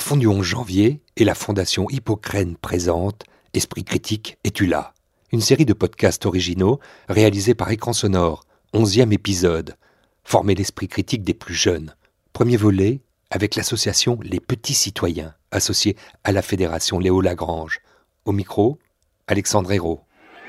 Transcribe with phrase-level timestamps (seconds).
[0.00, 4.94] 11 janvier et la Fondation Hippocrène présente Esprit critique, es-tu là
[5.30, 9.76] Une série de podcasts originaux réalisés par Écran Sonore, onzième épisode.
[10.24, 11.94] Former l'esprit critique des plus jeunes.
[12.32, 13.00] Premier volet
[13.30, 17.80] avec l'association Les Petits Citoyens, associée à la Fédération Léo Lagrange.
[18.24, 18.78] Au micro,
[19.26, 20.00] Alexandre Hérault.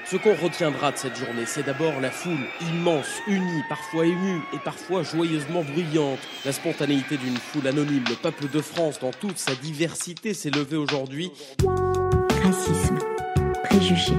[0.05, 4.57] Ce qu'on retiendra de cette journée, c'est d'abord la foule immense, unie, parfois émue et
[4.57, 6.19] parfois joyeusement bruyante.
[6.43, 10.75] La spontanéité d'une foule anonyme, le peuple de France dans toute sa diversité s'est levé
[10.75, 11.31] aujourd'hui.
[12.43, 12.97] Racisme,
[13.63, 14.17] préjugés,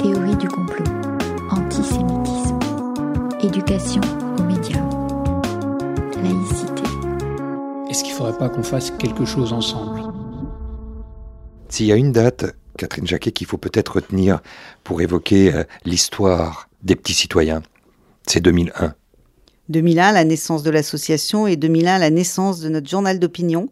[0.00, 0.84] théorie du complot,
[1.50, 2.58] antisémitisme,
[3.42, 4.02] éducation
[4.38, 4.84] aux médias,
[6.22, 6.82] laïcité.
[7.90, 10.02] Est-ce qu'il ne faudrait pas qu'on fasse quelque chose ensemble?
[11.68, 14.40] S'il y a une date Catherine Jacquet, qu'il faut peut-être retenir
[14.84, 17.62] pour évoquer euh, l'histoire des petits citoyens.
[18.26, 18.94] C'est 2001.
[19.68, 23.68] 2001, la naissance de l'association, et 2001, la naissance de notre journal d'opinion,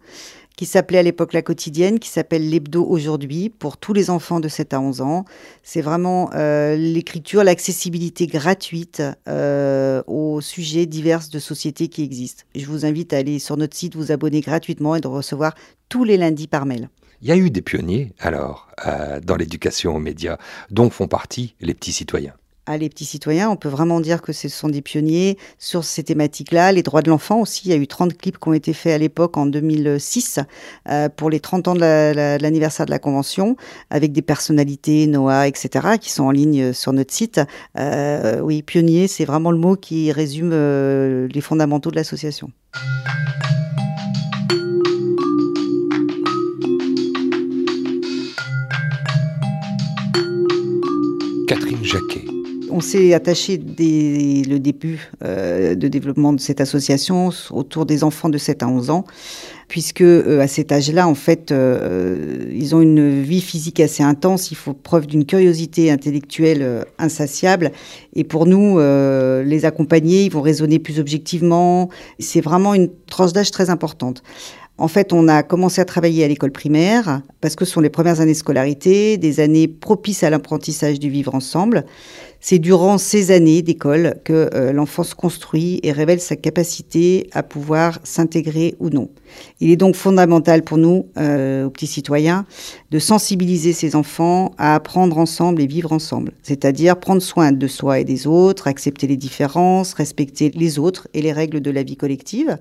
[0.57, 4.49] qui s'appelait à l'époque La Quotidienne, qui s'appelle l'Hebdo aujourd'hui, pour tous les enfants de
[4.49, 5.25] 7 à 11 ans.
[5.63, 12.45] C'est vraiment euh, l'écriture, l'accessibilité gratuite euh, aux sujets divers de société qui existent.
[12.55, 15.55] Je vous invite à aller sur notre site, vous abonner gratuitement et de recevoir
[15.91, 16.89] tous les lundis par mail.
[17.23, 20.39] Il y a eu des pionniers, alors, euh, dans l'éducation aux médias,
[20.71, 22.35] dont font partie les petits citoyens.
[22.69, 26.03] Ah, les petits citoyens, on peut vraiment dire que ce sont des pionniers sur ces
[26.03, 26.73] thématiques-là.
[26.73, 28.93] Les droits de l'enfant aussi, il y a eu 30 clips qui ont été faits
[28.93, 30.41] à l'époque en 2006
[30.89, 33.57] euh, pour les 30 ans de l'anniversaire de la Convention,
[33.89, 37.41] avec des personnalités, Noah, etc., qui sont en ligne sur notre site.
[37.79, 42.51] Euh, oui, pionnier, c'est vraiment le mot qui résume les fondamentaux de l'association.
[52.77, 58.29] On s'est attaché dès le début euh, de développement de cette association autour des enfants
[58.29, 59.07] de 7 à 11 ans,
[59.67, 64.51] puisque euh, à cet âge-là, en fait, euh, ils ont une vie physique assez intense,
[64.51, 67.73] il faut preuve d'une curiosité intellectuelle insatiable,
[68.15, 71.89] et pour nous, les accompagner, ils vont raisonner plus objectivement,
[72.19, 74.23] c'est vraiment une tranche d'âge très importante.
[74.79, 77.89] En fait, on a commencé à travailler à l'école primaire parce que ce sont les
[77.89, 81.87] premières années de scolarité, des années propices à l'apprentissage du vivre ensemble.
[82.41, 87.43] C'est durant ces années d'école que euh, l'enfant se construit et révèle sa capacité à
[87.43, 89.09] pouvoir s'intégrer ou non.
[89.61, 92.45] Il est donc fondamental pour nous, euh, aux petits citoyens,
[92.91, 98.01] de sensibiliser ces enfants à apprendre ensemble et vivre ensemble, c'est-à-dire prendre soin de soi
[98.01, 101.97] et des autres, accepter les différences, respecter les autres et les règles de la vie
[101.97, 102.59] collective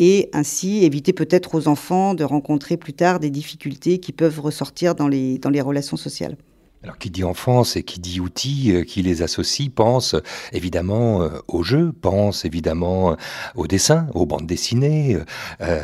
[0.00, 4.94] et ainsi éviter peut-être aux enfants de rencontrer plus tard des difficultés qui peuvent ressortir
[4.94, 6.36] dans les, dans les relations sociales.
[6.82, 10.16] Alors qui dit enfance et qui dit outils euh, qui les associe pense
[10.52, 13.14] évidemment euh, au jeu, pense évidemment euh,
[13.54, 15.18] au dessin, aux bandes dessinées,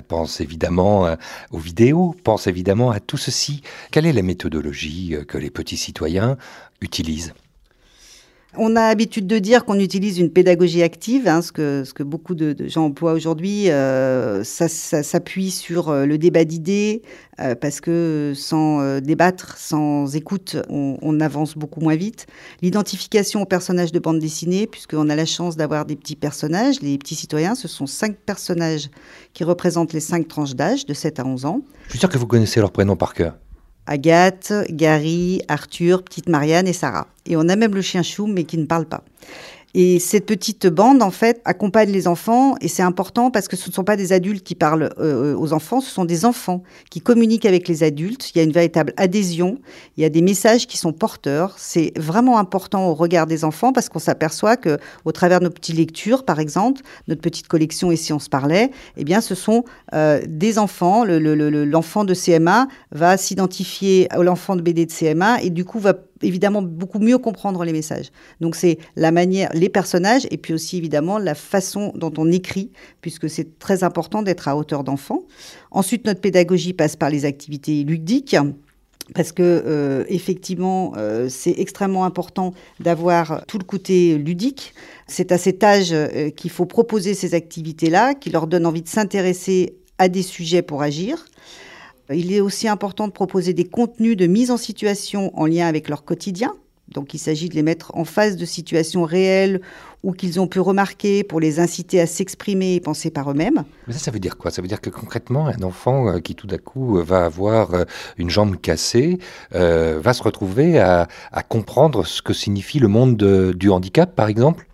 [0.09, 1.15] pense évidemment
[1.51, 3.61] aux vidéos, pense évidemment à tout ceci.
[3.91, 6.39] Quelle est la méthodologie que les petits citoyens
[6.81, 7.35] utilisent?
[8.59, 12.55] On a l'habitude de dire qu'on utilise une pédagogie active, hein, ce, que, beaucoup de,
[12.69, 13.71] gens emploient aujourd'hui.
[13.71, 17.03] Euh, ça, s'appuie sur euh, le débat d'idées,
[17.41, 22.27] euh, parce que sans débattre, sans écoute, on, avance beaucoup moins vite.
[22.61, 26.83] L'identification aux personnages de bande dessinée, puisqu'on a la chance d'avoir des petits personnages.
[26.83, 28.91] Les petits citoyens, ce sont cinq personnages
[29.33, 31.63] qui représentent les cinq tranches d'âge, de 7 à 11 ans.
[31.87, 33.37] Je suis sûr que vous connaissez leurs prénoms par cœur.
[33.87, 37.09] Agathe, Gary, Arthur, petite Marianne et Sarah.
[37.27, 39.05] Et on a même le chien Chou, mais qui ne parle pas.
[39.79, 43.69] Et cette petite bande, en fait, accompagne les enfants et c'est important parce que ce
[43.69, 47.03] ne sont pas des adultes qui parlent euh, aux enfants, ce sont des enfants qui
[47.03, 48.31] communiquent avec les adultes.
[48.31, 49.59] Il y a une véritable adhésion,
[49.99, 51.57] il y a des messages qui sont porteurs.
[51.59, 55.51] C'est vraiment important au regard des enfants parce qu'on s'aperçoit que, au travers de nos
[55.51, 59.65] petites lectures, par exemple, notre petite collection ici on se parlait, eh bien, ce sont
[59.93, 61.05] euh, des enfants.
[61.05, 65.93] L'enfant de CMA va s'identifier à l'enfant de BD de CMA et du coup va
[66.23, 68.11] évidemment beaucoup mieux comprendre les messages.
[68.41, 72.71] Donc c'est la manière, les personnages et puis aussi évidemment la façon dont on écrit,
[73.01, 75.25] puisque c'est très important d'être à hauteur d'enfant.
[75.71, 78.37] Ensuite, notre pédagogie passe par les activités ludiques.
[79.15, 84.75] Parce que euh, effectivement, euh, c'est extrêmement important d'avoir tout le côté ludique.
[85.07, 88.89] C'est à cet âge euh, qu'il faut proposer ces activités-là, qui leur donnent envie de
[88.89, 91.25] s'intéresser à des sujets pour agir.
[92.13, 95.89] Il est aussi important de proposer des contenus de mise en situation en lien avec
[95.89, 96.55] leur quotidien.
[96.89, 99.61] Donc il s'agit de les mettre en face de situations réelles
[100.05, 103.65] ou qu'ils ont pu remarquer pour les inciter à s'exprimer et penser par eux-mêmes.
[103.89, 104.53] Mais ça, ça veut dire quoi?
[104.53, 107.75] Ça veut dire que concrètement, un enfant euh, qui tout d'un coup euh, va avoir
[107.75, 107.85] euh,
[108.19, 109.19] une jambe cassée
[109.51, 111.09] va se retrouver à,
[111.49, 113.17] comprendre ce que signifie le monde
[113.55, 114.67] du handicap, par exemple?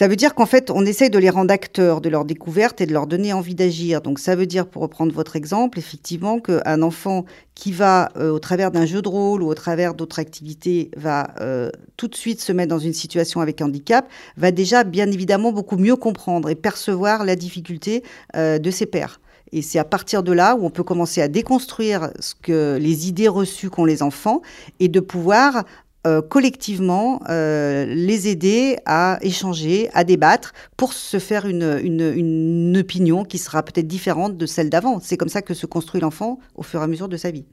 [0.00, 2.86] Ça veut dire qu'en fait, on essaye de les rendre acteurs de leur découverte et
[2.86, 4.00] de leur donner envie d'agir.
[4.00, 8.38] Donc ça veut dire, pour reprendre votre exemple, effectivement, qu'un enfant qui va, euh, au
[8.38, 11.68] travers d'un jeu de rôle ou au travers d'autres activités, va euh,
[11.98, 14.08] tout de suite se mettre dans une situation avec handicap,
[14.38, 18.02] va déjà, bien évidemment, beaucoup mieux comprendre et percevoir la difficulté
[18.36, 19.20] euh, de ses pairs.
[19.52, 23.06] Et c'est à partir de là où on peut commencer à déconstruire ce que les
[23.06, 24.40] idées reçues qu'ont les enfants
[24.78, 25.64] et de pouvoir
[26.06, 33.24] euh, collectivement euh, les aider à échanger, à débattre pour se faire une, une, opinion
[33.24, 34.98] qui sera peut-être différente de celle d'avant.
[35.02, 37.44] C'est comme ça que se construit l'enfant au fur et à mesure de sa vie.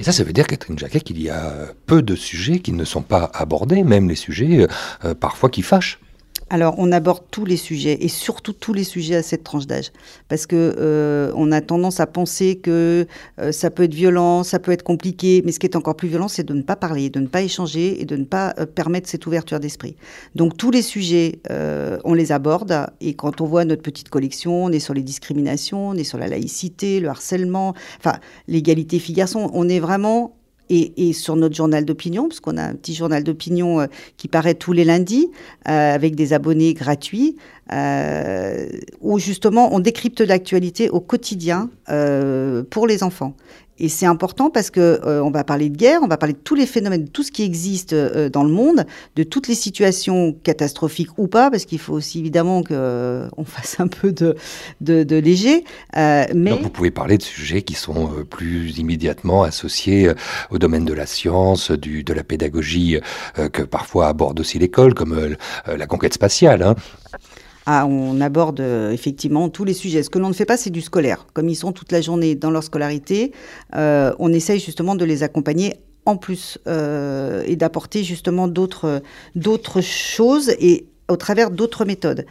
[0.00, 2.84] Et ça, ça veut dire, Catherine Jacquet, qu'il y a peu de sujets qui ne
[2.84, 4.66] sont pas abordés, même les sujets
[5.04, 6.00] euh, parfois qui fâchent.
[6.54, 9.90] Alors, on aborde tous les sujets et surtout tous les sujets à cette tranche d'âge,
[10.28, 13.08] parce que euh, on a tendance à penser que
[13.40, 16.06] euh, ça peut être violent, ça peut être compliqué, mais ce qui est encore plus
[16.06, 18.66] violent, c'est de ne pas parler, de ne pas échanger et de ne pas euh,
[18.66, 19.96] permettre cette ouverture d'esprit.
[20.36, 21.40] Donc, tous les sujets,
[22.04, 25.88] on les aborde et quand on voit notre petite collection, on est sur les discriminations,
[25.88, 30.36] on est sur la laïcité, le harcèlement, enfin l'égalité filles-garçons, on est vraiment
[30.70, 34.28] et, et, sur notre journal d'opinion, parce qu'on a un petit journal d'opinion euh, qui
[34.28, 35.30] paraît tous les lundis,
[35.68, 37.36] euh, avec des abonnés gratuits,
[37.72, 38.66] euh,
[39.00, 41.70] où justement on décrypte l'actualité au quotidien
[42.70, 43.36] pour les enfants.
[43.78, 46.38] Et c'est important parce que euh, on va parler de guerre, on va parler de
[46.38, 48.86] tous les phénomènes, de tout ce qui existe euh, dans le monde,
[49.16, 53.80] de toutes les situations catastrophiques ou pas, parce qu'il faut aussi évidemment que euh, fasse
[53.80, 54.36] un peu de,
[54.80, 55.64] léger.
[55.94, 60.10] mais Donc vous pouvez parler de sujets qui sont plus immédiatement associés
[60.50, 62.98] au domaine de la science, de la pédagogie,
[63.52, 65.36] que parfois aborde aussi l'école, comme
[65.66, 66.62] la conquête spatiale.
[66.62, 66.74] Hein.
[67.66, 70.02] On aborde euh, effectivement tous les sujets.
[70.02, 71.26] Ce que l'on ne fait pas, c'est du scolaire.
[71.32, 73.32] Comme ils sont toute la journée dans leur scolarité,
[73.74, 75.74] euh, on essaye justement de les accompagner
[76.06, 79.00] en plus euh, et d'apporter justement d'autres
[79.80, 82.26] choses et au travers d'autres méthodes.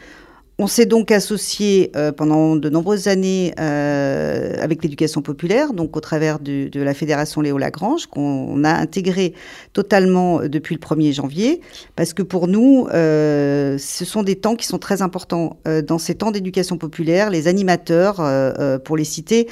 [0.60, 6.00] On s'est donc associé euh, pendant de nombreuses années euh, avec l'éducation populaire, donc au
[6.00, 9.34] travers de, la fédération Léo Lagrange, qu'on a intégré
[9.74, 11.62] totalement depuis le 1er janvier,
[11.96, 15.58] parce que pour nous, euh, ce sont des temps qui sont très importants.
[15.68, 19.48] Euh, dans ces temps d'éducation populaire, les animateurs, euh, pour les citer,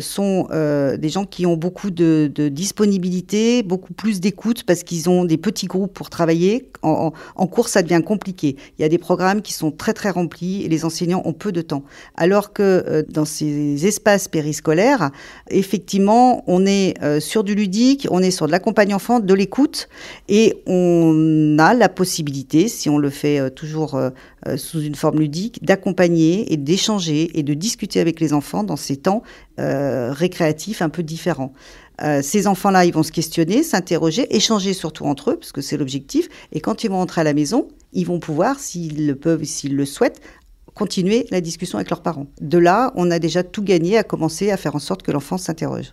[0.00, 5.36] sont des gens qui ont beaucoup de, disponibilité, beaucoup plus d'écoute, parce qu'ils ont des
[5.36, 6.70] petits groupes pour travailler.
[6.82, 7.10] En,
[7.50, 8.56] cours, ça devient compliqué.
[8.78, 11.62] Il y a des programmes qui sont très très et les enseignants ont peu de
[11.62, 11.82] temps.
[12.16, 15.10] Alors que euh, dans ces espaces périscolaires,
[15.50, 19.88] effectivement, on est euh, sur du ludique, on est sur de l'accompagnement enfant, de l'écoute,
[20.28, 24.00] et on a la possibilité, si on le fait euh, toujours
[24.56, 28.96] sous une forme ludique, d'accompagner et d'échanger et de discuter avec les enfants dans ces
[28.96, 29.22] temps
[29.58, 31.52] récréatifs un peu différents.
[32.02, 35.76] Euh, ces enfants-là, ils vont se questionner, s'interroger, échanger surtout entre eux, parce que c'est
[35.76, 36.28] l'objectif.
[36.52, 39.76] Et quand ils vont rentrer à la maison, ils vont pouvoir, s'ils le peuvent, s'ils
[39.76, 40.20] le souhaitent,
[40.74, 42.26] continuer la discussion avec leurs parents.
[42.40, 45.38] De là, on a déjà tout gagné à commencer à faire en sorte que l'enfant
[45.38, 45.92] s'interroge.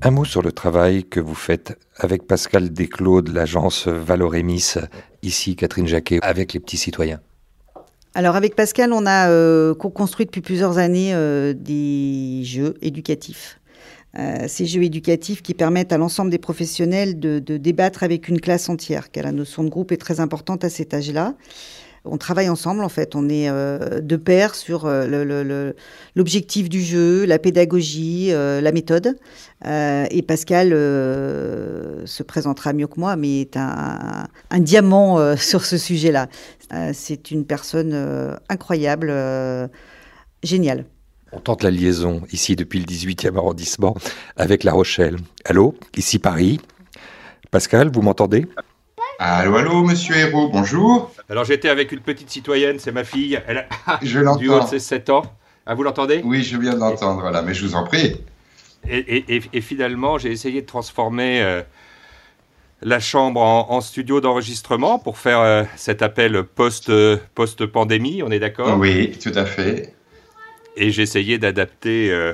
[0.00, 4.74] Un mot sur le travail que vous faites avec Pascal Desclos de l'agence Valorémis,
[5.22, 7.20] ici Catherine Jacquet, avec les petits citoyens.
[8.14, 13.60] Alors avec Pascal, on a euh, construit depuis plusieurs années euh, des jeux éducatifs.
[14.16, 18.40] Euh, ces jeux éducatifs qui permettent à l'ensemble des professionnels de, de, débattre avec une
[18.40, 21.34] classe entière, car la notion de groupe est très importante à cet âge-là
[22.10, 23.14] on travaille ensemble en fait.
[23.14, 25.06] On est euh, de pair sur euh,
[26.14, 29.18] l'objectif le, le, du jeu, la pédagogie, euh, la méthode.
[29.66, 35.64] Euh, et Pascal euh, se présentera mieux que moi, mais est un, un diamant sur
[35.64, 36.28] ce sujet-là.
[36.92, 39.12] C'est une personne incroyable,
[40.42, 40.84] géniale.
[41.32, 43.96] On tente la liaison ici depuis le 18e arrondissement
[44.36, 45.16] avec La Rochelle.
[45.44, 46.60] Allô, ici Paris.
[47.50, 48.46] Pascal, vous m'entendez?
[49.18, 51.10] Allô, allô, monsieur Hérault, bonjour.
[51.28, 53.40] Alors j'étais avec une petite citoyenne, c'est ma fille.
[53.46, 54.38] Elle a je.
[54.38, 55.22] Du haut de ses 7 ans.
[55.66, 56.22] Ah, vous l'entendez?
[56.24, 58.16] Oui, je viens d'entendre là, mais je vous en prie.
[58.88, 61.62] Et, et, et, et finalement, j'ai essayé de transformer euh,
[62.82, 68.30] la chambre en, en studio d'enregistrement pour faire euh, cet appel post, euh, post-pandémie, on
[68.30, 68.78] est d'accord?
[68.78, 69.94] Oui, tout à fait.
[70.76, 72.32] Et j'ai essayé d'adapter euh,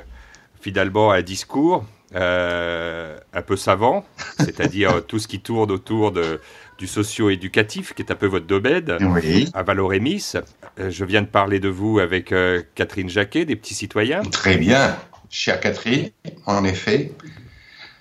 [0.61, 1.85] finalement un discours
[2.17, 4.05] un peu savant,
[4.39, 6.41] c'est-à-dire tout ce qui tourne autour de,
[6.79, 9.49] du socio-éducatif, qui est un peu votre domaine, oui.
[9.55, 10.33] à Valorémis.
[10.79, 14.23] Euh, je viens de parler de vous avec euh, Catherine Jacquet, des petits citoyens.
[14.23, 14.97] Très bien,
[15.31, 16.11] chère Catherine,
[16.47, 17.13] en effet.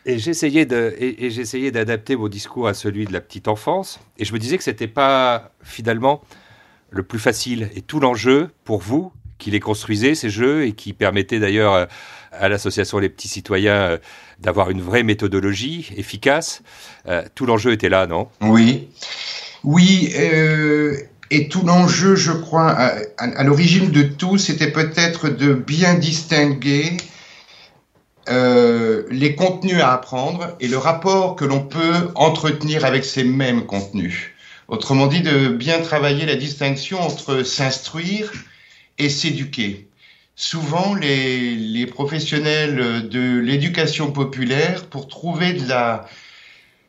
[0.06, 4.00] Et j'essayais de, et, et j'essayais d'adapter vos discours à celui de la petite enfance,
[4.18, 6.22] et je me disais que c'était pas finalement
[6.90, 7.70] le plus facile.
[7.76, 11.86] Et tout l'enjeu pour vous, qui les construisez ces jeux et qui permettaient d'ailleurs euh,
[12.40, 13.98] à l'association Les Petits Citoyens euh,
[14.40, 16.62] d'avoir une vraie méthodologie efficace,
[17.08, 18.28] euh, tout l'enjeu était là, non?
[18.42, 18.90] Oui,
[19.64, 20.14] oui.
[20.18, 20.98] euh,
[21.32, 22.70] et tout l'enjeu, je crois,
[23.18, 26.98] à, l'origine de tout, c'était peut-être de bien distinguer
[28.28, 34.32] les contenus à apprendre et le rapport que l'on peut entretenir avec ces mêmes contenus.
[34.68, 38.32] Autrement dit, de bien travailler la distinction entre s'instruire
[38.98, 39.88] et s'éduquer.
[40.36, 46.08] Souvent, les, professionnels de l'éducation populaire, pour trouver de la,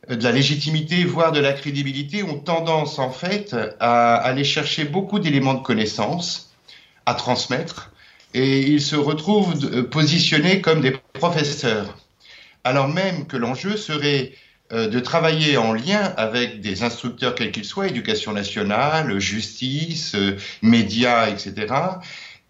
[0.08, 5.18] de la légitimité, voire de la crédibilité, ont tendance en fait à aller chercher beaucoup
[5.18, 6.54] d'éléments de connaissance
[7.06, 7.92] à transmettre
[8.32, 11.96] et ils se retrouvent positionnés comme des professeurs.
[12.64, 14.32] Alors même que l'enjeu serait
[14.72, 20.36] euh, de travailler en lien avec des instructeurs quels qu'ils soient, éducation nationale, justice, euh,
[20.62, 21.74] médias, etc.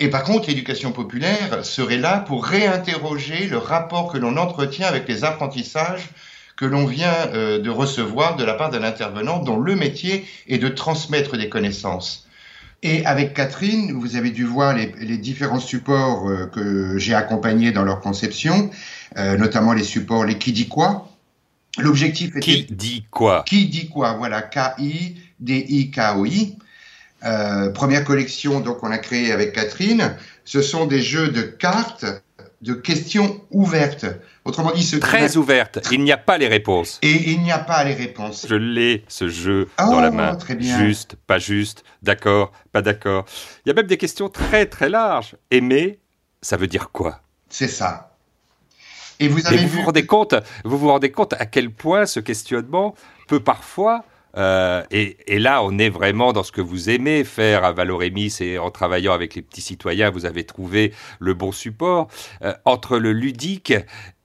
[0.04, 5.08] Et par contre, l'éducation populaire serait là pour réinterroger le rapport que l'on entretient avec
[5.08, 6.10] les apprentissages
[6.56, 10.58] que l'on vient euh, de recevoir de la part d'un intervenant dont le métier est
[10.58, 12.28] de transmettre des connaissances.
[12.82, 17.72] Et avec Catherine, vous avez dû voir les, les différents supports euh, que j'ai accompagnés
[17.72, 18.68] dans leur conception,
[19.16, 21.08] euh, notamment les supports, les qui dit quoi.
[21.78, 22.40] L'objectif était...
[22.40, 23.42] Qui dit quoi?
[23.46, 24.12] Qui dit quoi?
[24.18, 24.98] Voilà, K-I-D-I-K-O-I.
[27.24, 30.16] Euh, première collection donc on a créée avec Catherine.
[30.44, 32.04] Ce sont des jeux de cartes,
[32.60, 34.06] de questions ouvertes.
[34.44, 35.78] Autrement dit, ce Très ouverte.
[35.90, 36.98] Il n'y a pas les réponses.
[37.00, 38.44] et il n'y a pas les réponses.
[38.46, 40.36] Je l'ai, ce jeu, Oh, dans la main.
[40.36, 40.78] très bien.
[40.78, 43.24] Juste, pas juste, d'accord, pas d'accord.
[43.64, 45.34] Il y a même des questions très très larges.
[45.50, 45.98] Aimer,
[46.42, 47.20] ça veut dire quoi?
[47.48, 48.10] C'est ça.
[49.18, 51.70] Et vous Et avez vous vu vous rendez compte, vous vous rendez compte à quel
[51.70, 52.94] point ce questionnement
[53.28, 54.04] peut parfois,
[54.36, 58.58] euh, et, là on est vraiment dans ce que vous aimez faire à Valorémis et
[58.58, 62.08] en travaillant avec les petits citoyens, vous avez trouvé le bon support
[62.42, 63.72] euh, entre le ludique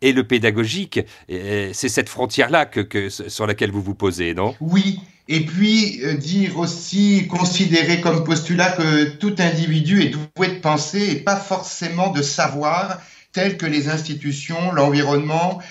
[0.01, 1.01] et le pédagogique.
[1.28, 4.56] C'est cette frontière-là que, sur laquelle vous vous posez, non?
[4.62, 10.60] Oui, et puis euh, dire aussi, considérer comme postulat que tout individu est doué de
[10.60, 13.01] penser et pas forcément de savoir,
[13.34, 15.62] tel que les institutions, l'environnement,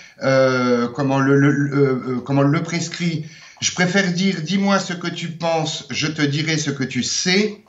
[0.95, 3.25] comment, le, comment le prescrit.
[3.60, 7.64] Je préfère dire, dis-moi ce que tu penses, je te dirai ce que tu sais,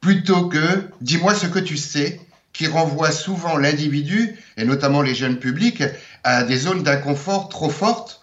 [0.00, 2.20] plutôt que dis-moi ce que tu sais,
[2.52, 5.82] qui renvoie souvent l'individu, et notamment les jeunes publics,
[6.24, 8.22] à des zones d'inconfort trop fortes,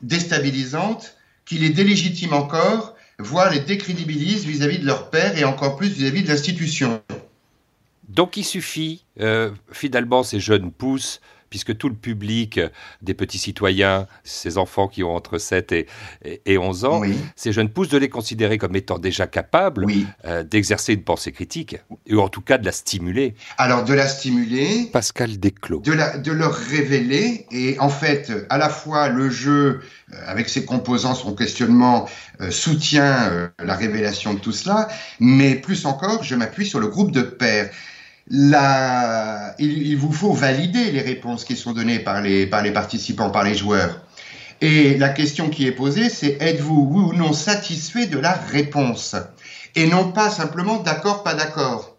[0.00, 5.88] déstabilisantes, qui les délégitiment encore, voire les décrédibilisent vis-à-vis de leur père et encore plus
[5.88, 7.02] vis-à-vis de l'institution.
[8.08, 11.20] Donc il suffit, euh, finalement, ces jeunes poussent,
[11.52, 12.70] puisque tout le public euh,
[13.02, 15.86] des petits citoyens, ces enfants qui ont entre 7 et,
[16.24, 19.84] et- et 11 ans, Oui, ces jeunes pousses, de les considérer comme étant déjà capables
[19.84, 20.06] oui.
[20.24, 21.76] euh, d'exercer une pensée critique,
[22.10, 23.34] ou en tout cas de la stimuler.
[23.58, 25.80] Alors de la stimuler, Pascal Desclos.
[25.80, 29.80] de, la, de leur révéler, et en fait, à la fois le jeu,
[30.14, 32.08] euh, avec ses composants, son questionnement,
[32.40, 34.88] euh, soutient la révélation de tout cela,
[35.20, 37.68] mais plus encore, je m'appuie sur le groupe de pairs.
[38.30, 43.44] Il vous faut valider les réponses qui sont données par les, par les participants, par
[43.44, 44.00] les joueurs.
[44.60, 49.16] Et la question qui est posée, c'est êtes-vous oui ou non satisfait de la réponse?
[49.74, 51.96] Et non pas simplement d'accord, pas d'accord.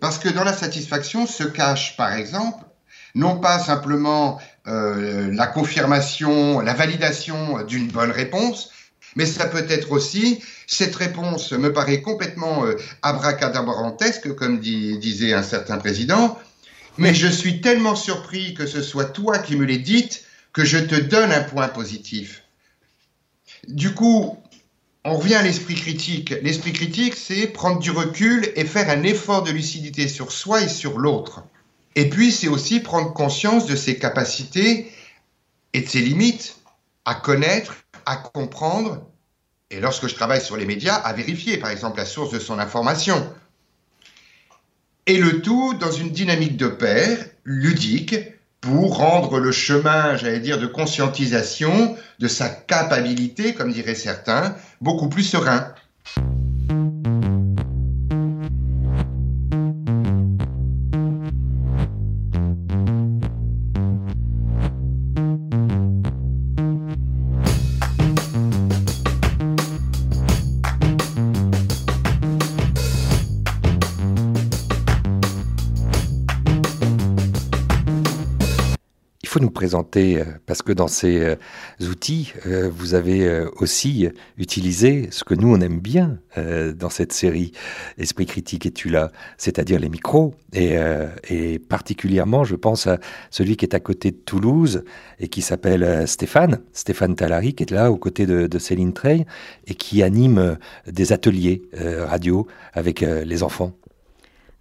[0.00, 2.64] Parce que dans la satisfaction se cache, par exemple,
[3.14, 8.70] non pas simplement euh, la confirmation, la validation d'une bonne réponse,
[9.16, 15.42] mais ça peut être aussi, cette réponse me paraît complètement euh, abracadabrantesque, comme disait un
[15.42, 16.38] certain président,
[16.98, 20.78] mais je suis tellement surpris que ce soit toi qui me l'aies dite que je
[20.78, 22.42] te donne un point positif.
[23.66, 24.38] Du coup,
[25.04, 26.30] on revient à l'esprit critique.
[26.42, 30.68] L'esprit critique, c'est prendre du recul et faire un effort de lucidité sur soi et
[30.68, 31.42] sur l'autre.
[31.96, 34.90] Et puis, c'est aussi prendre conscience de ses capacités
[35.72, 36.56] et de ses limites
[37.04, 39.06] à connaître, à comprendre,
[39.70, 42.58] et lorsque je travaille sur les médias, à vérifier, par exemple, la source de son
[42.58, 43.32] information.
[45.06, 48.16] Et le tout dans une dynamique de pair, ludique,
[48.60, 55.08] pour rendre le chemin, j'allais dire, de conscientisation de sa capacité, comme diraient certains, beaucoup
[55.08, 55.74] plus serein.
[79.74, 81.36] Euh, parce que dans ces euh,
[81.80, 87.52] outils, euh, vous avez aussi utilisé ce que nous, on aime bien dans cette série
[87.98, 90.34] Esprit critique et tu là, c'est-à-dire les micros.
[90.52, 92.98] Et, particulièrement, je pense à
[93.30, 94.84] celui qui est à côté de Toulouse
[95.20, 99.26] et qui s'appelle Stéphane, Stéphane Talari, qui est là aux côtés de, Céline Trey
[99.66, 103.72] et qui anime des ateliers radio avec les enfants.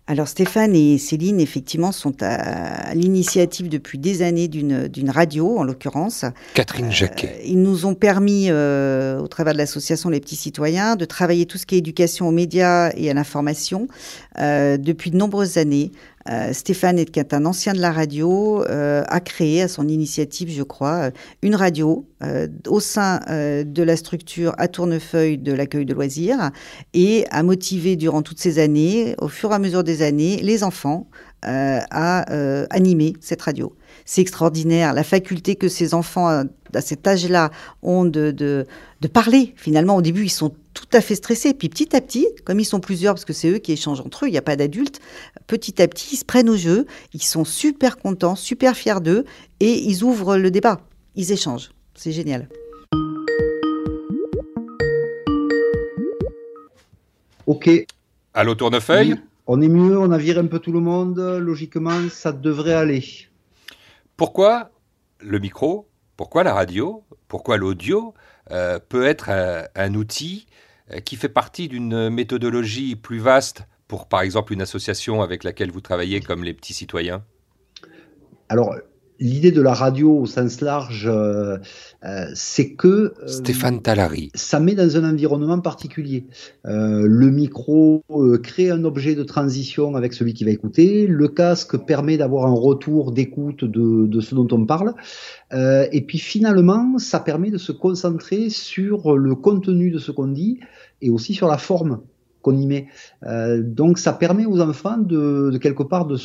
[0.05, 6.25] Alors Stéphane et Céline, effectivement, sont à l'initiative depuis des années d'une radio, en l'occurrence.
[6.55, 7.37] Catherine Jacquet.
[7.39, 11.45] Euh, ils nous ont permis, euh, au travers de l'association Les Petits Citoyens, de travailler
[11.45, 13.87] tout ce qui est éducation aux médias et à l'information
[14.39, 15.93] euh, depuis de nombreuses années.
[16.29, 20.63] Euh, Stéphane, est un ancien de la radio, euh, a créé à son initiative, je
[20.63, 21.11] crois, euh,
[21.41, 22.05] une radio
[22.69, 26.51] au sein de la structure à Tournefeuille de l'accueil de loisirs
[26.93, 30.63] et a motivé durant toutes ces années, au fur et à mesure des années, les
[30.63, 31.09] enfants
[31.41, 32.21] à
[32.69, 33.75] animer cette radio.
[34.05, 37.51] C'est extraordinaire, la faculté que ces enfants à cet âge-là
[37.81, 39.53] ont de, de parler.
[39.57, 41.53] Finalement, au début, ils sont tout à fait stressés.
[41.53, 44.25] Puis petit à petit, comme ils sont plusieurs, parce que c'est eux qui échangent entre
[44.25, 44.99] eux, il n'y a pas d'adultes,
[45.47, 49.25] petit à petit, ils se prennent au jeu, ils sont super contents, super fiers d'eux,
[49.59, 50.81] et ils ouvrent le débat,
[51.15, 51.71] ils échangent.
[51.95, 52.49] C'est génial.
[57.45, 57.69] Ok.
[58.33, 59.15] Allô Tournefeuille
[59.47, 63.03] On est mieux, on a viré un peu tout le monde, logiquement, ça devrait aller.
[64.17, 64.71] Pourquoi
[65.19, 65.87] le micro?
[66.15, 67.03] Pourquoi la radio?
[67.33, 68.13] Pourquoi l'audio
[68.51, 69.31] euh, peut être
[69.73, 70.45] un, outil
[70.91, 75.71] euh, qui fait partie d'une méthodologie plus vaste pour, par exemple, une association avec laquelle
[75.71, 77.23] vous travaillez comme les petits citoyens?
[78.49, 78.75] Alors,
[79.19, 81.57] l'idée de la radio au sens large, euh,
[82.03, 86.25] euh, c'est que euh, Stéphane Talari, ça met dans un environnement particulier.
[86.65, 88.03] le micro
[88.41, 91.07] crée un objet de transition avec celui qui va écouter.
[91.07, 94.93] Le casque permet d'avoir un retour d'écoute de, de, ce dont on parle.
[95.51, 100.59] et puis finalement, ça permet de se concentrer sur le contenu de ce qu'on dit
[101.01, 102.01] et aussi sur la forme
[102.43, 102.87] qu'on y met.
[103.25, 106.17] Euh, donc ça permet aux enfants de, quelque part de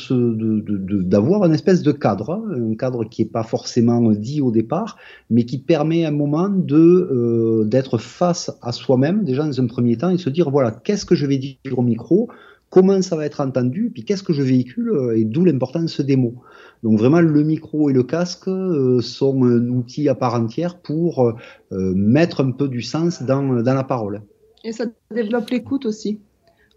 [1.01, 4.97] d'avoir une espèce de cadre, hein, un cadre qui n'est pas forcément dit au départ,
[5.31, 9.65] mais qui permet à un moment de euh, d'être face à soi-même déjà dans un
[9.65, 12.29] premier temps et se dire voilà qu'est-ce que je vais dire au micro,
[12.69, 15.13] comment ça va être entendu, puis qu'est-ce que je véhicule?
[15.15, 16.35] Et d'où l'importance des mots.
[16.83, 21.33] Donc vraiment le micro et le casque euh, sont un outil à part entière pour
[21.71, 24.21] mettre un peu du sens dans la parole.
[24.63, 26.19] Et ça développe l'écoute aussi.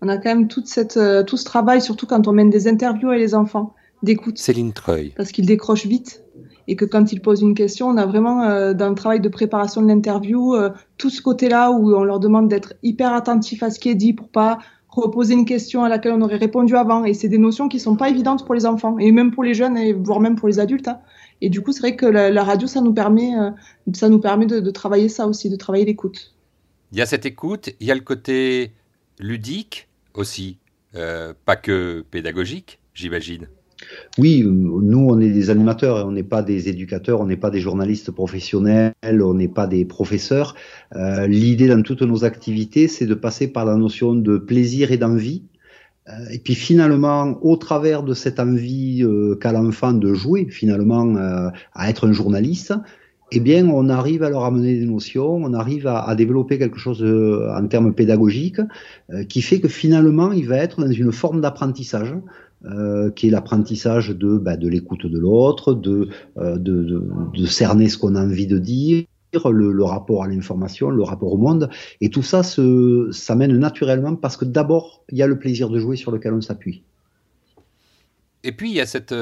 [0.01, 2.69] On a quand même toute cette, euh, tout ce travail, surtout quand on mène des
[2.69, 4.39] interviews avec les enfants, d'écoute.
[4.39, 5.13] Céline Treuil.
[5.17, 6.25] Parce qu'ils décrochent vite.
[6.69, 9.29] Et que quand ils posent une question, on a vraiment, euh, dans le travail de
[9.29, 13.71] préparation de l'interview, euh, tout ce côté-là où on leur demande d'être hyper attentif à
[13.71, 17.05] ce qui est dit pour pas reposer une question à laquelle on aurait répondu avant.
[17.05, 19.55] Et c'est des notions qui sont pas évidentes pour les enfants, et même pour les
[19.55, 20.89] jeunes, et voire même pour les adultes.
[20.89, 20.99] Hein.
[21.41, 23.33] Et du coup, c'est vrai que la, radio, ça nous permet,
[23.95, 26.33] ça nous permet de travailler ça aussi, de travailler l'écoute.
[26.93, 28.73] Il y a cette écoute, il y a le côté
[29.19, 30.59] ludique aussi,
[30.95, 33.49] euh, pas que pédagogique, j'imagine.
[34.19, 37.61] Oui, nous, on est des animateurs, on n'est pas des éducateurs, on n'est pas des
[37.61, 40.55] journalistes professionnels, on n'est pas des professeurs.
[40.95, 44.99] Euh, l'idée dans toutes nos activités, c'est de passer par la notion de plaisir et
[44.99, 45.45] d'envie.
[46.11, 49.03] Euh, et puis finalement, au travers de cette envie
[49.41, 51.17] qu'a l'enfant de jouer, finalement,
[51.73, 52.75] à être un journaliste,
[53.35, 57.03] eh bien, on arrive à leur amener des notions, on arrive à, développer quelque chose
[57.03, 58.61] euh, en termes pédagogiques
[59.11, 62.15] euh, qui fait que finalement, il va être dans une forme d'apprentissage.
[62.65, 66.11] Euh, qui est l'apprentissage de, bah, de l'écoute de l'autre, de,
[67.45, 69.05] cerner ce qu'on a envie de dire,
[69.51, 71.71] le, rapport à l'information, le rapport au monde.
[72.01, 75.81] Et tout ça se, s'amène naturellement parce que d'abord, il y a le plaisir de
[75.81, 76.85] jouer sur lequel on s'appuie.
[78.45, 79.15] Et puis, il y a cette,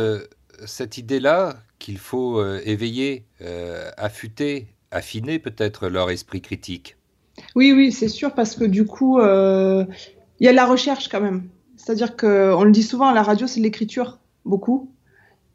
[0.67, 6.97] cette idée-là qu'il faut euh, éveiller, euh, affûter, affiner peut-être leur esprit critique.
[7.57, 9.85] Oui, oui, c'est sûr, parce que du coup, euh,
[10.39, 11.49] il y a la recherche quand même.
[11.77, 14.93] C'est-à-dire qu'on le dit souvent, la radio, c'est de l'écriture, beaucoup.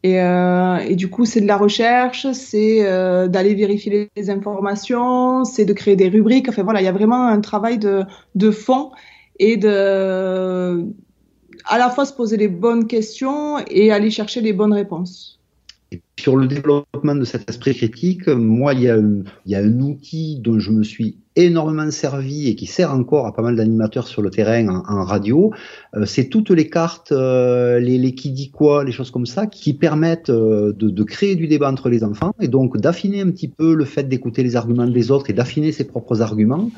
[0.04, 2.84] Et, et, du coup, c'est de la recherche, c'est
[3.28, 6.48] d'aller vérifier les, informations, c'est de créer des rubriques.
[6.48, 8.04] Enfin voilà, il y a vraiment un travail de,
[8.36, 8.92] de fond
[9.40, 10.86] et de
[11.66, 15.35] à la fois se poser les bonnes questions et aller chercher les bonnes réponses
[16.18, 20.72] sur le développement de cet esprit critique, moi, il y, a un, outil dont je
[20.72, 24.68] me suis énormément servi et qui sert encore à pas mal d'animateurs sur le terrain
[24.88, 25.52] en, radio.
[25.96, 29.74] Euh, c'est toutes les cartes, euh, les, qui dit quoi, les choses comme ça, qui
[29.74, 33.74] permettent euh, de, créer du débat entre les enfants et donc d'affiner un petit peu
[33.74, 36.72] le fait d'écouter les arguments des autres et d'affiner ses propres arguments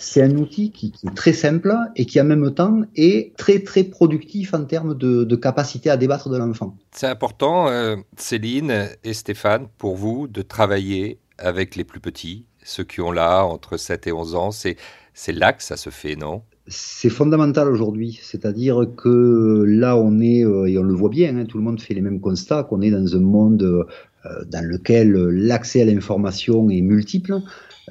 [0.00, 3.84] c'est un outil qui, est très simple et qui en même temps est très très
[3.84, 6.76] productif en termes de, capacité à débattre de l'enfant.
[6.92, 12.84] C'est important, euh, Céline et Stéphane, pour vous de travailler avec les plus petits, ceux
[12.84, 14.50] qui ont là entre 7 et 11 ans.
[14.50, 14.76] C'est,
[15.14, 16.42] c'est là que ça se fait, non?
[16.66, 21.44] C'est fondamental aujourd'hui, c'est-à-dire que là on est, euh, et on le voit bien, hein,
[21.44, 23.84] tout le monde fait les mêmes constats, qu'on est dans un monde euh,
[24.24, 27.40] dans lequel l'accès à l'information est multiple,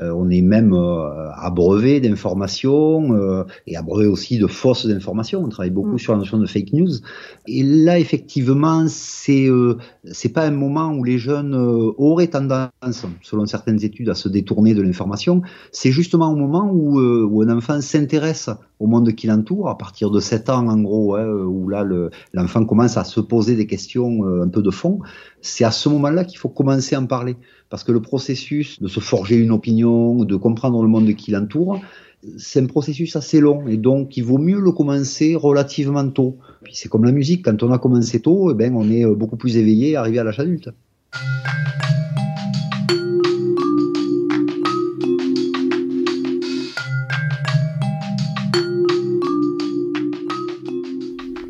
[0.02, 5.44] euh, on est même euh, abreuvé d'informations euh, et abreuvé aussi de fausses informations.
[5.44, 6.00] On travaille beaucoup mm.
[6.00, 6.92] sur la notion de fake news.
[7.48, 9.48] Et là, effectivement, c'est
[10.12, 11.56] c'est pas un moment où les jeunes
[11.98, 15.42] auraient tendance, selon certaines études, à se détourner de l'information.
[15.72, 20.12] C'est justement au moment où, où un enfant s'intéresse au monde qui l'entoure, à partir
[20.12, 21.86] de 7 ans en gros, hein, où là
[22.34, 25.00] l'enfant commence à se poser des questions un peu de fond.
[25.42, 27.36] C'est à ce moment-là qu'il faut commencer à en parler
[27.69, 31.79] parce que le processus de se forger une opinion, de comprendre le monde qui l'entoure,
[32.38, 36.38] c'est un processus assez long et donc il vaut mieux le commencer relativement tôt.
[36.63, 39.38] Puis c'est comme la musique, quand on a commencé tôt, eh ben, on est beaucoup
[39.38, 40.69] plus éveillé arrivé à l'âge adulte.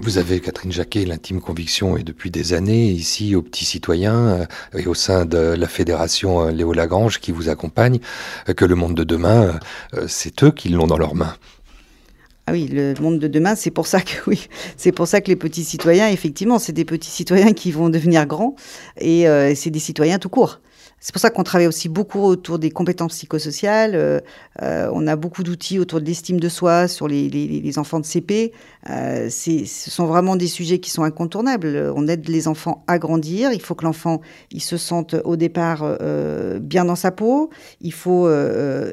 [0.10, 4.46] Vous avez, Catherine Jacquet, l'intime conviction, et depuis des années, ici, aux petits citoyens, euh,
[4.76, 8.00] et au sein de la fédération euh, Léo Lagrange qui vous accompagne,
[8.50, 9.60] euh, que le monde de demain,
[10.08, 11.36] c'est eux qui l'ont dans leurs mains.
[12.48, 15.28] Ah oui, le monde de demain, c'est pour ça que oui, c'est pour ça que
[15.28, 18.56] les petits citoyens, effectivement, c'est des petits citoyens qui vont devenir grands
[19.00, 20.60] et c'est des citoyens tout court.
[21.02, 23.96] C'est pour ça qu'on travaille aussi beaucoup autour des compétences psychosociales.
[23.96, 24.20] Euh,
[24.62, 28.52] euh, on a beaucoup d'outils autour de l'estime de soi sur les, enfants de CP.
[28.90, 31.92] Euh, ce sont vraiment des sujets qui sont incontournables.
[31.96, 33.54] On aide les enfants à grandir.
[33.54, 34.20] Il faut que l'enfant
[34.52, 35.98] il se sente au départ
[36.62, 37.50] bien dans sa peau.
[37.82, 38.30] Il faut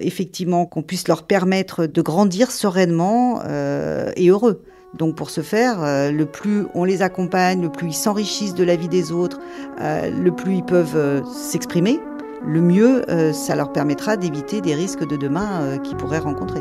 [0.00, 4.62] effectivement qu'on puisse leur permettre de grandir sereinement et heureux.
[4.96, 8.64] Donc pour ce faire, euh, le plus on les accompagne, le plus ils s'enrichissent de
[8.64, 9.38] la vie des autres,
[9.80, 12.00] euh, le plus ils peuvent euh, s'exprimer,
[12.46, 16.60] le mieux ça leur permettra d'éviter des risques de demain qu'ils pourraient rencontrer.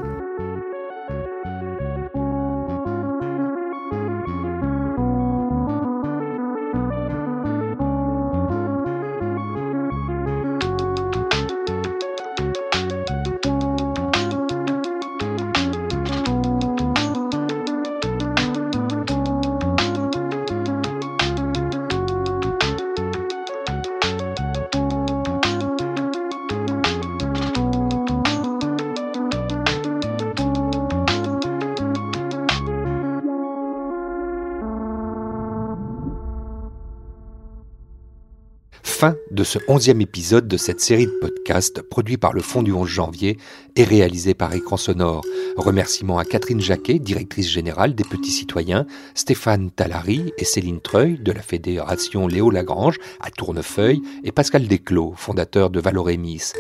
[39.32, 42.88] De ce onzième épisode de cette série de podcasts produit par le Fonds du 11
[42.88, 43.38] janvier
[43.76, 45.26] et réalisé par Écran Sonore.
[45.58, 51.32] Remerciements à Catherine Jacquet, directrice générale des Petits Citoyens, Stéphane Talary et Céline Treuil de
[51.32, 56.54] la Fédération Léo Lagrange à Tournefeuille et Pascal Desclos, fondateur de Valorémis.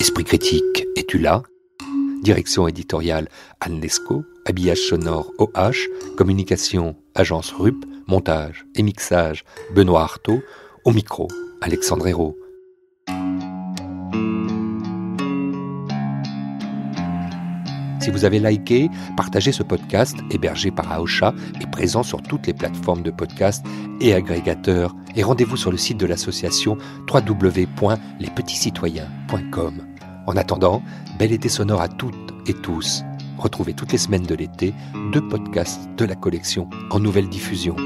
[0.00, 1.42] Esprit critique, es-tu là?
[2.22, 3.28] Direction éditoriale
[3.60, 3.80] Anne
[4.44, 10.42] habillage sonore OH, communication agence RUP, montage et mixage Benoît Artaud,
[10.88, 11.28] au micro
[11.60, 12.34] Alexandre Hérault.
[18.00, 22.54] Si vous avez liké, partagé ce podcast hébergé par Aosha et présent sur toutes les
[22.54, 23.66] plateformes de podcast
[24.00, 24.96] et agrégateurs.
[25.14, 26.78] Et rendez-vous sur le site de l'association
[27.12, 29.82] www.lespetitscitoyens.com.
[30.26, 30.82] En attendant,
[31.18, 32.14] bel été sonore à toutes
[32.46, 33.04] et tous.
[33.36, 34.72] Retrouvez toutes les semaines de l'été
[35.12, 37.76] deux podcasts de la collection en nouvelle diffusion.